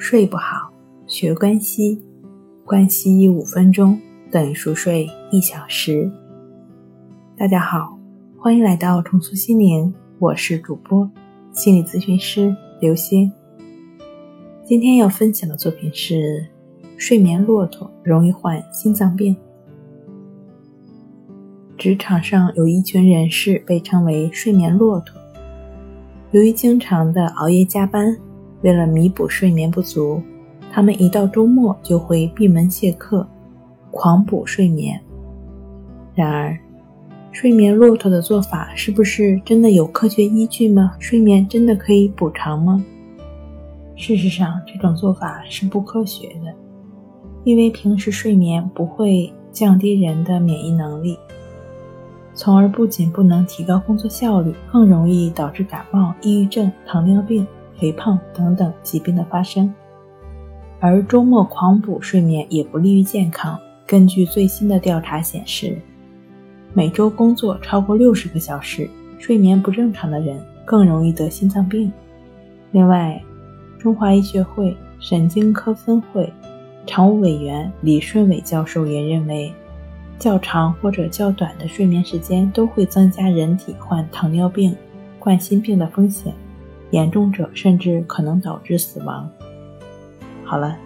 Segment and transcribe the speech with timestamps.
[0.00, 0.72] 睡不好，
[1.08, 2.00] 学关西，
[2.64, 4.00] 关西五分钟
[4.30, 6.08] 等于熟睡一小时。
[7.36, 7.98] 大家好，
[8.38, 11.10] 欢迎来到重塑心灵，我是主播
[11.52, 13.30] 心理咨询师刘星。
[14.64, 16.46] 今天要分享的作品是：
[16.96, 19.36] 睡眠骆驼容易患心脏病。
[21.76, 25.20] 职场上有一群人士被称为“睡眠骆驼”，
[26.30, 28.16] 由于经常的熬夜加班。
[28.62, 30.20] 为了弥补睡眠不足，
[30.72, 33.26] 他们一到周末就会闭门谢客，
[33.90, 35.00] 狂补睡眠。
[36.14, 36.58] 然而，
[37.30, 40.96] 睡眠骆驼的做法是不是真的有科学依据吗？
[40.98, 42.84] 睡眠真的可以补偿吗？
[43.94, 46.52] 事实上，这种做法是不科学的，
[47.44, 51.16] 因为平时睡眠不会降低人的免疫能力，
[52.34, 57.46] 从而不仅不能提高工作效率，更容易导致感冒、抑郁症、糖尿病。
[57.78, 59.72] 肥胖等等疾病的发生，
[60.80, 63.58] 而周末狂补睡眠也不利于健康。
[63.86, 65.78] 根据最新的调查显示，
[66.74, 68.88] 每周工作超过六十个小时、
[69.18, 71.90] 睡眠不正常的人更容易得心脏病。
[72.72, 73.22] 另外，
[73.78, 76.30] 中华医学会神经科分会
[76.84, 79.52] 常务委员李顺伟教授也认为，
[80.18, 84.76] 较长或者较短的睡眠时间都会增加人体患糖尿病、
[85.18, 86.34] 冠心病的风险。
[86.90, 89.30] 严重者甚至可能导致死亡。
[90.44, 90.76] 好了，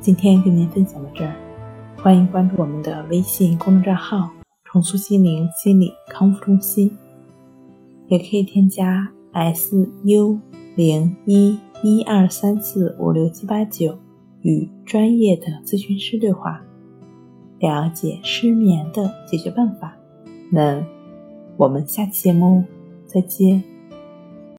[0.00, 1.34] 今天跟您分享到这儿，
[1.96, 4.30] 欢迎关注我们的微信公众账号
[4.64, 6.96] “重塑心灵心理康复中心”，
[8.08, 10.38] 也可以添加 “s u
[10.76, 13.98] 零一一二三四五六七八九”
[14.42, 16.62] 与专业的咨询师对话，
[17.58, 19.94] 了解失眠的解决办法。
[20.50, 20.84] 那
[21.56, 22.64] 我们下期节目
[23.06, 23.62] 再见。